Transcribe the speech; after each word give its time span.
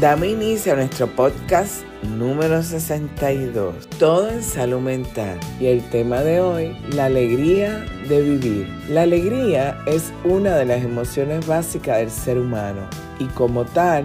Dame 0.00 0.28
inicio 0.28 0.74
a 0.74 0.76
nuestro 0.76 1.06
podcast 1.06 1.82
número 2.18 2.62
62, 2.62 3.88
todo 3.98 4.28
en 4.28 4.42
salud 4.42 4.80
mental. 4.80 5.40
Y 5.58 5.68
el 5.68 5.82
tema 5.88 6.20
de 6.20 6.38
hoy, 6.38 6.76
la 6.92 7.06
alegría 7.06 7.82
de 8.06 8.20
vivir. 8.20 8.68
La 8.90 9.02
alegría 9.02 9.82
es 9.86 10.12
una 10.22 10.54
de 10.56 10.66
las 10.66 10.84
emociones 10.84 11.46
básicas 11.46 11.96
del 11.96 12.10
ser 12.10 12.38
humano 12.38 12.82
y 13.18 13.24
como 13.28 13.64
tal, 13.64 14.04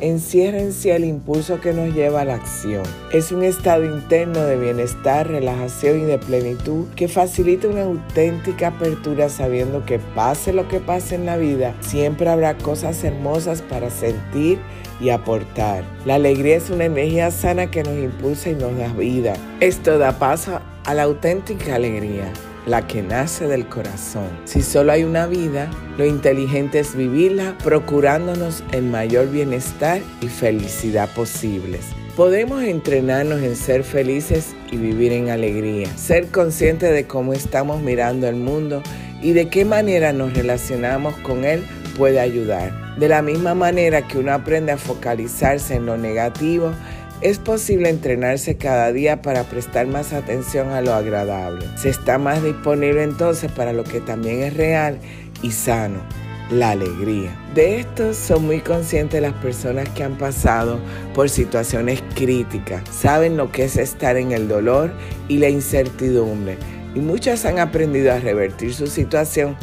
encierra 0.00 0.58
en 0.58 0.72
sí 0.72 0.90
el 0.90 1.04
impulso 1.04 1.60
que 1.60 1.72
nos 1.72 1.94
lleva 1.94 2.22
a 2.22 2.24
la 2.24 2.34
acción. 2.34 2.82
Es 3.12 3.32
un 3.32 3.42
estado 3.42 3.84
interno 3.84 4.40
de 4.44 4.56
bienestar, 4.56 5.28
relajación 5.28 6.00
y 6.00 6.04
de 6.04 6.18
plenitud 6.18 6.86
que 6.94 7.08
facilita 7.08 7.68
una 7.68 7.84
auténtica 7.84 8.68
apertura 8.68 9.28
sabiendo 9.28 9.84
que 9.84 9.98
pase 9.98 10.52
lo 10.52 10.68
que 10.68 10.80
pase 10.80 11.14
en 11.14 11.26
la 11.26 11.36
vida, 11.36 11.74
siempre 11.80 12.28
habrá 12.28 12.56
cosas 12.58 13.02
hermosas 13.04 13.62
para 13.62 13.90
sentir 13.90 14.58
y 15.00 15.10
aportar. 15.10 15.84
La 16.04 16.16
alegría 16.16 16.56
es 16.56 16.70
una 16.70 16.86
energía 16.86 17.30
sana 17.30 17.70
que 17.70 17.82
nos 17.82 17.96
impulsa 17.96 18.50
y 18.50 18.54
nos 18.54 18.76
da 18.76 18.88
vida. 18.92 19.34
Esto 19.60 19.98
da 19.98 20.18
paso 20.18 20.60
a 20.84 20.94
la 20.94 21.04
auténtica 21.04 21.74
alegría 21.76 22.32
la 22.68 22.86
que 22.86 23.02
nace 23.02 23.46
del 23.46 23.66
corazón. 23.66 24.28
Si 24.44 24.62
solo 24.62 24.92
hay 24.92 25.04
una 25.04 25.26
vida, 25.26 25.70
lo 25.96 26.04
inteligente 26.04 26.78
es 26.78 26.94
vivirla 26.94 27.56
procurándonos 27.64 28.62
el 28.72 28.84
mayor 28.84 29.30
bienestar 29.30 30.00
y 30.20 30.28
felicidad 30.28 31.08
posibles. 31.14 31.86
Podemos 32.14 32.62
entrenarnos 32.62 33.42
en 33.42 33.56
ser 33.56 33.84
felices 33.84 34.54
y 34.70 34.76
vivir 34.76 35.12
en 35.12 35.30
alegría, 35.30 35.88
ser 35.96 36.26
conscientes 36.26 36.92
de 36.92 37.06
cómo 37.06 37.32
estamos 37.32 37.80
mirando 37.80 38.28
el 38.28 38.36
mundo 38.36 38.82
y 39.22 39.32
de 39.32 39.48
qué 39.48 39.64
manera 39.64 40.12
nos 40.12 40.34
relacionamos 40.34 41.16
con 41.18 41.44
él 41.44 41.64
puede 41.96 42.20
ayudar. 42.20 42.96
De 42.96 43.08
la 43.08 43.22
misma 43.22 43.54
manera 43.54 44.06
que 44.06 44.18
uno 44.18 44.32
aprende 44.32 44.72
a 44.72 44.78
focalizarse 44.78 45.74
en 45.76 45.86
lo 45.86 45.96
negativo, 45.96 46.72
es 47.20 47.38
posible 47.38 47.88
entrenarse 47.88 48.56
cada 48.56 48.92
día 48.92 49.22
para 49.22 49.44
prestar 49.44 49.86
más 49.86 50.12
atención 50.12 50.70
a 50.70 50.80
lo 50.80 50.94
agradable. 50.94 51.66
Se 51.76 51.88
está 51.88 52.18
más 52.18 52.42
disponible 52.42 53.02
entonces 53.02 53.50
para 53.50 53.72
lo 53.72 53.84
que 53.84 54.00
también 54.00 54.42
es 54.42 54.56
real 54.56 54.98
y 55.42 55.50
sano, 55.50 56.00
la 56.50 56.70
alegría. 56.70 57.36
De 57.54 57.80
esto 57.80 58.14
son 58.14 58.46
muy 58.46 58.60
conscientes 58.60 59.20
las 59.20 59.32
personas 59.34 59.88
que 59.90 60.04
han 60.04 60.16
pasado 60.16 60.78
por 61.14 61.28
situaciones 61.28 62.02
críticas. 62.14 62.82
Saben 62.90 63.36
lo 63.36 63.50
que 63.50 63.64
es 63.64 63.76
estar 63.76 64.16
en 64.16 64.32
el 64.32 64.46
dolor 64.46 64.92
y 65.26 65.38
la 65.38 65.48
incertidumbre. 65.48 66.56
Y 66.94 67.00
muchas 67.00 67.44
han 67.44 67.58
aprendido 67.58 68.12
a 68.12 68.18
revertir 68.18 68.72
su 68.72 68.86
situación 68.86 69.56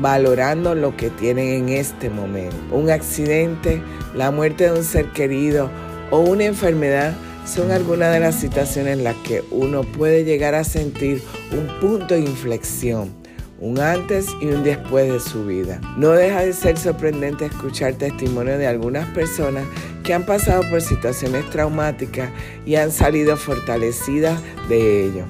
valorando 0.00 0.74
lo 0.74 0.96
que 0.96 1.10
tienen 1.10 1.48
en 1.48 1.68
este 1.70 2.08
momento. 2.08 2.56
Un 2.70 2.90
accidente, 2.90 3.82
la 4.14 4.30
muerte 4.30 4.64
de 4.64 4.78
un 4.78 4.84
ser 4.84 5.06
querido, 5.12 5.70
o 6.10 6.20
una 6.20 6.44
enfermedad 6.44 7.14
son 7.44 7.70
algunas 7.70 8.12
de 8.12 8.20
las 8.20 8.34
situaciones 8.34 8.98
en 8.98 9.04
las 9.04 9.16
que 9.16 9.42
uno 9.50 9.82
puede 9.82 10.24
llegar 10.24 10.54
a 10.54 10.64
sentir 10.64 11.22
un 11.52 11.80
punto 11.80 12.14
de 12.14 12.20
inflexión, 12.20 13.10
un 13.58 13.80
antes 13.80 14.28
y 14.40 14.46
un 14.46 14.62
después 14.62 15.10
de 15.10 15.20
su 15.20 15.46
vida. 15.46 15.80
No 15.96 16.10
deja 16.10 16.42
de 16.42 16.52
ser 16.52 16.78
sorprendente 16.78 17.46
escuchar 17.46 17.94
testimonios 17.94 18.58
de 18.58 18.66
algunas 18.66 19.08
personas 19.10 19.64
que 20.04 20.12
han 20.14 20.26
pasado 20.26 20.62
por 20.70 20.82
situaciones 20.82 21.48
traumáticas 21.50 22.30
y 22.66 22.76
han 22.76 22.92
salido 22.92 23.36
fortalecidas 23.36 24.38
de 24.68 25.06
ello. 25.06 25.24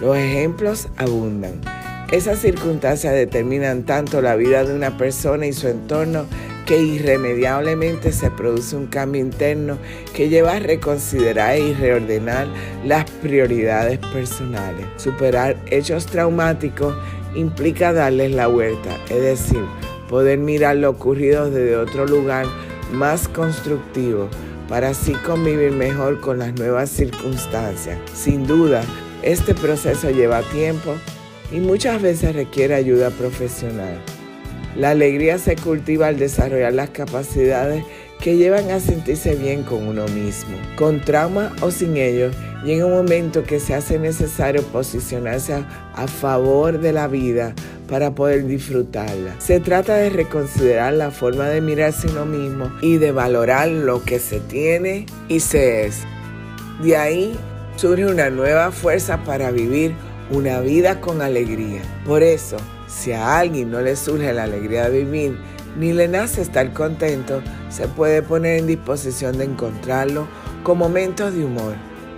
Los 0.00 0.16
ejemplos 0.16 0.88
abundan. 0.96 1.60
Esas 2.10 2.38
circunstancias 2.38 3.12
determinan 3.12 3.82
tanto 3.82 4.22
la 4.22 4.34
vida 4.34 4.64
de 4.64 4.74
una 4.74 4.96
persona 4.96 5.46
y 5.46 5.52
su 5.52 5.68
entorno 5.68 6.24
que 6.68 6.82
irremediablemente 6.82 8.12
se 8.12 8.30
produce 8.30 8.76
un 8.76 8.88
cambio 8.88 9.22
interno 9.22 9.78
que 10.14 10.28
lleva 10.28 10.56
a 10.56 10.58
reconsiderar 10.58 11.58
y 11.58 11.72
reordenar 11.72 12.46
las 12.84 13.10
prioridades 13.10 13.98
personales. 14.12 14.84
Superar 14.98 15.56
hechos 15.70 16.04
traumáticos 16.04 16.94
implica 17.34 17.94
darles 17.94 18.32
la 18.32 18.48
vuelta, 18.48 18.90
es 19.08 19.22
decir, 19.22 19.64
poder 20.10 20.38
mirar 20.38 20.76
lo 20.76 20.90
ocurrido 20.90 21.50
desde 21.50 21.74
otro 21.74 22.06
lugar 22.06 22.44
más 22.92 23.28
constructivo 23.28 24.28
para 24.68 24.90
así 24.90 25.14
convivir 25.24 25.72
mejor 25.72 26.20
con 26.20 26.38
las 26.38 26.52
nuevas 26.52 26.90
circunstancias. 26.90 27.98
Sin 28.12 28.46
duda, 28.46 28.82
este 29.22 29.54
proceso 29.54 30.10
lleva 30.10 30.42
tiempo 30.42 30.96
y 31.50 31.60
muchas 31.60 32.02
veces 32.02 32.34
requiere 32.34 32.74
ayuda 32.74 33.08
profesional. 33.08 33.98
La 34.78 34.90
alegría 34.90 35.38
se 35.38 35.56
cultiva 35.56 36.06
al 36.06 36.18
desarrollar 36.20 36.72
las 36.72 36.90
capacidades 36.90 37.84
que 38.20 38.36
llevan 38.36 38.70
a 38.70 38.78
sentirse 38.78 39.34
bien 39.34 39.64
con 39.64 39.88
uno 39.88 40.06
mismo. 40.06 40.56
Con 40.76 41.00
trauma 41.00 41.52
o 41.62 41.72
sin 41.72 41.96
ello, 41.96 42.30
llega 42.64 42.86
un 42.86 42.92
momento 42.92 43.42
que 43.42 43.58
se 43.58 43.74
hace 43.74 43.98
necesario 43.98 44.62
posicionarse 44.62 45.64
a, 45.94 46.06
favor 46.06 46.78
de 46.78 46.92
la 46.92 47.08
vida 47.08 47.54
para 47.88 48.14
poder 48.14 48.46
disfrutarla. 48.46 49.34
Se 49.40 49.58
trata 49.58 49.96
de 49.96 50.10
reconsiderar 50.10 50.92
la 50.92 51.10
forma 51.10 51.48
de 51.48 51.60
mirarse 51.60 52.06
uno 52.06 52.24
mismo 52.24 52.70
y 52.80 52.98
de 52.98 53.10
valorar 53.10 53.68
lo 53.68 54.04
que 54.04 54.20
se 54.20 54.38
tiene 54.38 55.06
y 55.26 55.40
se 55.40 55.86
es. 55.86 56.02
De 56.84 56.96
ahí 56.96 57.36
surge 57.74 58.06
una 58.06 58.30
nueva 58.30 58.70
fuerza 58.70 59.24
para 59.24 59.50
vivir 59.50 59.92
una 60.30 60.60
vida 60.60 61.00
con 61.00 61.20
alegría. 61.20 61.82
Por 62.06 62.22
eso, 62.22 62.58
si 62.88 63.12
a 63.12 63.38
alguien 63.38 63.70
no 63.70 63.80
le 63.80 63.94
surge 63.94 64.32
la 64.32 64.44
alegría 64.44 64.88
de 64.88 65.04
vivir, 65.04 65.38
ni 65.78 65.92
le 65.92 66.08
nace 66.08 66.42
estar 66.42 66.72
contento, 66.72 67.42
se 67.68 67.86
puede 67.86 68.22
poner 68.22 68.58
en 68.58 68.66
disposición 68.66 69.38
de 69.38 69.44
encontrarlo 69.44 70.26
con 70.64 70.78
momentos 70.78 71.34
de 71.34 71.44
humor, 71.44 71.74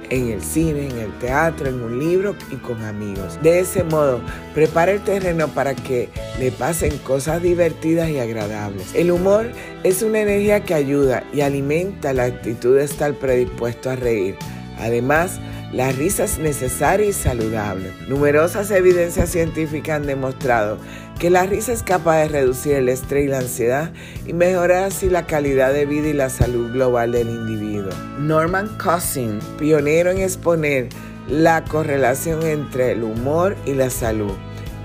en 0.08 0.30
el 0.30 0.42
cine, 0.42 0.88
en 0.88 0.98
el 0.98 1.12
teatro, 1.18 1.68
en 1.68 1.82
un 1.82 1.98
libro 1.98 2.34
y 2.50 2.56
con 2.56 2.82
amigos. 2.82 3.38
De 3.42 3.60
ese 3.60 3.84
modo, 3.84 4.20
prepara 4.54 4.92
el 4.92 5.04
terreno 5.04 5.48
para 5.48 5.74
que 5.74 6.08
le 6.38 6.50
pasen 6.50 6.96
cosas 6.98 7.42
divertidas 7.42 8.08
y 8.10 8.18
agradables. 8.18 8.94
El 8.94 9.10
humor 9.10 9.50
es 9.84 10.02
una 10.02 10.20
energía 10.20 10.64
que 10.64 10.74
ayuda 10.74 11.24
y 11.32 11.42
alimenta 11.42 12.12
la 12.12 12.24
actitud 12.24 12.76
de 12.76 12.84
estar 12.84 13.14
predispuesto 13.14 13.90
a 13.90 13.96
reír. 13.96 14.36
Además, 14.78 15.40
la 15.72 15.92
risa 15.92 16.24
es 16.24 16.38
necesaria 16.38 17.06
y 17.06 17.12
saludable. 17.12 17.92
Numerosas 18.08 18.70
evidencias 18.70 19.30
científicas 19.30 19.96
han 19.96 20.06
demostrado 20.06 20.78
que 21.18 21.30
la 21.30 21.44
risa 21.44 21.72
es 21.72 21.82
capaz 21.82 22.22
de 22.22 22.28
reducir 22.28 22.74
el 22.74 22.88
estrés 22.88 23.26
y 23.26 23.28
la 23.28 23.38
ansiedad 23.38 23.92
y 24.26 24.32
mejorar 24.32 24.84
así 24.84 25.08
la 25.08 25.26
calidad 25.26 25.72
de 25.72 25.86
vida 25.86 26.08
y 26.08 26.12
la 26.12 26.30
salud 26.30 26.72
global 26.72 27.12
del 27.12 27.28
individuo. 27.28 27.92
Norman 28.18 28.68
Cousin, 28.78 29.38
pionero 29.58 30.10
en 30.10 30.18
exponer 30.18 30.88
la 31.28 31.62
correlación 31.64 32.42
entre 32.42 32.92
el 32.92 33.04
humor 33.04 33.54
y 33.66 33.74
la 33.74 33.90
salud. 33.90 34.32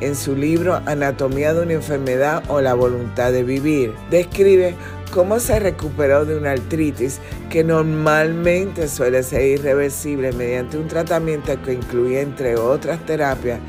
En 0.01 0.15
su 0.15 0.35
libro 0.35 0.81
Anatomía 0.85 1.53
de 1.53 1.61
una 1.61 1.73
enfermedad 1.73 2.43
o 2.49 2.59
la 2.59 2.73
voluntad 2.73 3.31
de 3.31 3.43
vivir, 3.43 3.93
describe 4.09 4.75
cómo 5.11 5.39
se 5.39 5.59
recuperó 5.59 6.25
de 6.25 6.37
una 6.37 6.51
artritis 6.51 7.19
que 7.49 7.63
normalmente 7.63 8.89
suele 8.89 9.23
ser 9.23 9.59
irreversible 9.59 10.33
mediante 10.33 10.77
un 10.77 10.89
tratamiento 10.89 11.61
que 11.61 11.73
incluye, 11.73 12.19
entre 12.19 12.57
otras 12.57 13.05
terapias, 13.05 13.59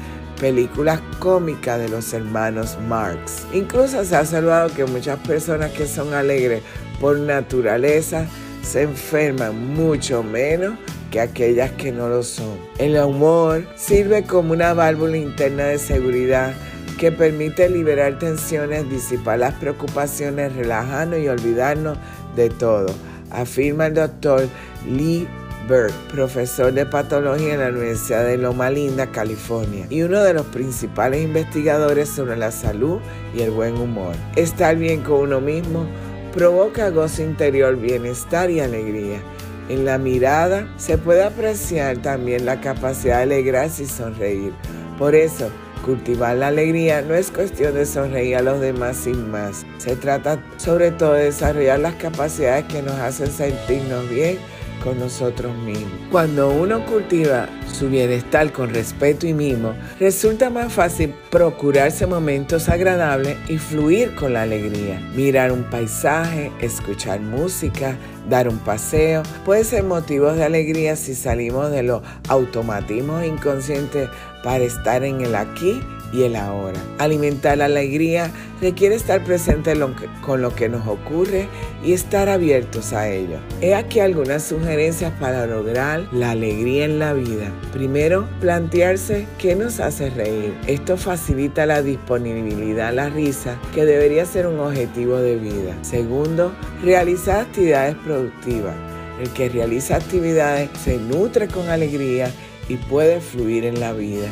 películas 0.40 1.00
cómicas 1.20 1.78
de 1.78 1.88
los 1.88 2.12
hermanos 2.12 2.76
Marx. 2.88 3.46
Incluso 3.52 4.04
se 4.04 4.16
ha 4.16 4.20
observado 4.20 4.74
que 4.74 4.84
muchas 4.84 5.18
personas 5.20 5.70
que 5.70 5.86
son 5.86 6.12
alegres 6.12 6.62
por 7.00 7.18
naturaleza 7.18 8.26
se 8.62 8.82
enferman 8.82 9.74
mucho 9.74 10.24
menos 10.24 10.74
que 11.10 11.20
aquellas 11.20 11.70
que 11.72 11.92
no 11.92 12.08
lo 12.08 12.22
son. 12.22 12.58
El 12.78 12.96
humor 12.98 13.64
sirve 13.76 14.24
como 14.24 14.52
una 14.52 14.74
válvula 14.74 15.16
interna 15.16 15.64
de 15.64 15.78
seguridad 15.78 16.54
que 16.98 17.12
permite 17.12 17.68
liberar 17.68 18.18
tensiones, 18.18 18.88
disipar 18.88 19.38
las 19.38 19.54
preocupaciones, 19.54 20.54
relajarnos 20.54 21.20
y 21.20 21.28
olvidarnos 21.28 21.98
de 22.34 22.48
todo, 22.50 22.86
afirma 23.30 23.86
el 23.86 23.94
doctor 23.94 24.48
Lee 24.88 25.26
Berg, 25.68 25.92
profesor 26.12 26.72
de 26.72 26.86
patología 26.86 27.54
en 27.54 27.60
la 27.60 27.68
Universidad 27.68 28.24
de 28.24 28.38
Loma 28.38 28.70
Linda, 28.70 29.10
California, 29.10 29.86
y 29.90 30.02
uno 30.02 30.22
de 30.22 30.32
los 30.32 30.46
principales 30.46 31.24
investigadores 31.24 32.08
sobre 32.08 32.36
la 32.36 32.52
salud 32.52 33.00
y 33.34 33.42
el 33.42 33.50
buen 33.50 33.76
humor. 33.76 34.14
Estar 34.36 34.76
bien 34.76 35.02
con 35.02 35.20
uno 35.22 35.40
mismo 35.40 35.86
provoca 36.32 36.90
gozo 36.90 37.22
interior, 37.22 37.76
bienestar 37.76 38.50
y 38.50 38.60
alegría. 38.60 39.20
En 39.68 39.84
la 39.84 39.98
mirada 39.98 40.68
se 40.76 40.98
puede 40.98 41.24
apreciar 41.24 41.98
también 41.98 42.46
la 42.46 42.60
capacidad 42.60 43.18
de 43.18 43.22
alegrarse 43.22 43.82
y 43.84 43.86
sonreír. 43.86 44.52
Por 44.98 45.14
eso, 45.14 45.50
Cultivar 45.86 46.36
la 46.36 46.48
alegría 46.48 47.00
no 47.00 47.14
es 47.14 47.30
cuestión 47.30 47.74
de 47.74 47.86
sonreír 47.86 48.36
a 48.36 48.42
los 48.42 48.60
demás 48.60 48.96
sin 48.96 49.30
más. 49.30 49.64
Se 49.78 49.94
trata 49.94 50.42
sobre 50.56 50.90
todo 50.90 51.12
de 51.12 51.26
desarrollar 51.26 51.78
las 51.78 51.94
capacidades 51.94 52.64
que 52.64 52.82
nos 52.82 52.96
hacen 52.96 53.30
sentirnos 53.30 54.08
bien 54.10 54.38
con 54.86 55.00
nosotros 55.00 55.52
mismos. 55.58 55.90
Cuando 56.12 56.48
uno 56.48 56.86
cultiva 56.86 57.48
su 57.66 57.90
bienestar 57.90 58.52
con 58.52 58.72
respeto 58.72 59.26
y 59.26 59.34
mimo, 59.34 59.74
resulta 59.98 60.48
más 60.48 60.72
fácil 60.72 61.12
procurarse 61.28 62.06
momentos 62.06 62.68
agradables 62.68 63.36
y 63.48 63.58
fluir 63.58 64.14
con 64.14 64.34
la 64.34 64.42
alegría. 64.42 65.00
Mirar 65.16 65.50
un 65.50 65.64
paisaje, 65.64 66.52
escuchar 66.60 67.18
música, 67.18 67.96
dar 68.30 68.48
un 68.48 68.58
paseo, 68.58 69.24
puede 69.44 69.64
ser 69.64 69.82
motivos 69.82 70.36
de 70.36 70.44
alegría 70.44 70.94
si 70.94 71.16
salimos 71.16 71.72
de 71.72 71.82
los 71.82 72.02
automatismos 72.28 73.26
inconscientes 73.26 74.08
para 74.44 74.62
estar 74.62 75.02
en 75.02 75.20
el 75.20 75.34
aquí 75.34 75.80
y 76.12 76.22
el 76.22 76.36
ahora. 76.36 76.80
Alimentar 76.98 77.58
la 77.58 77.66
alegría 77.66 78.30
requiere 78.60 78.94
estar 78.94 79.22
presente 79.24 79.74
con 80.22 80.42
lo 80.42 80.54
que 80.54 80.68
nos 80.68 80.86
ocurre 80.86 81.48
y 81.84 81.92
estar 81.92 82.28
abiertos 82.28 82.92
a 82.92 83.08
ello. 83.08 83.38
He 83.60 83.74
aquí 83.74 84.00
algunas 84.00 84.42
sugerencias 84.42 85.12
para 85.20 85.46
lograr 85.46 86.08
la 86.12 86.30
alegría 86.30 86.84
en 86.84 86.98
la 86.98 87.12
vida. 87.12 87.52
Primero, 87.72 88.28
plantearse 88.40 89.26
qué 89.38 89.54
nos 89.56 89.80
hace 89.80 90.10
reír. 90.10 90.54
Esto 90.66 90.96
facilita 90.96 91.66
la 91.66 91.82
disponibilidad 91.82 92.88
a 92.88 92.92
la 92.92 93.08
risa, 93.08 93.58
que 93.74 93.84
debería 93.84 94.24
ser 94.24 94.46
un 94.46 94.60
objetivo 94.60 95.16
de 95.16 95.36
vida. 95.36 95.76
Segundo, 95.82 96.52
realizar 96.82 97.40
actividades 97.40 97.96
productivas. 97.96 98.74
El 99.20 99.30
que 99.30 99.48
realiza 99.48 99.96
actividades 99.96 100.68
se 100.78 100.98
nutre 100.98 101.48
con 101.48 101.68
alegría 101.68 102.30
y 102.68 102.76
puede 102.76 103.20
fluir 103.20 103.64
en 103.64 103.80
la 103.80 103.92
vida. 103.92 104.28